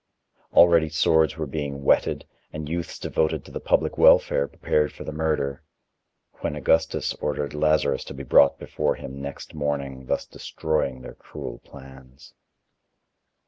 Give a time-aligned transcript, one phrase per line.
[0.53, 5.11] Already swords were being whetted and youths devoted to the public welfare prepared for the
[5.11, 5.61] murder,
[6.39, 11.59] when Augustus ordered Lazarus to be brought before him next morning, thus destroying the cruel
[11.59, 12.33] plans.